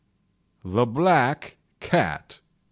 [0.65, 2.39] THE BLACK CAT.